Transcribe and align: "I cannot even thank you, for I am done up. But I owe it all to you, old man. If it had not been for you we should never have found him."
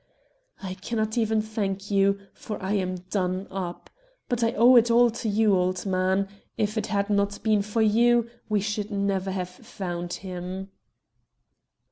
"I 0.63 0.73
cannot 0.73 1.15
even 1.15 1.43
thank 1.43 1.91
you, 1.91 2.17
for 2.33 2.59
I 2.59 2.73
am 2.73 2.95
done 3.11 3.45
up. 3.51 3.91
But 4.29 4.43
I 4.43 4.53
owe 4.53 4.75
it 4.75 4.89
all 4.89 5.11
to 5.11 5.29
you, 5.29 5.55
old 5.55 5.85
man. 5.85 6.27
If 6.57 6.75
it 6.75 6.87
had 6.87 7.11
not 7.11 7.43
been 7.43 7.61
for 7.61 7.83
you 7.83 8.27
we 8.49 8.61
should 8.61 8.89
never 8.89 9.29
have 9.29 9.47
found 9.49 10.13
him." 10.13 10.71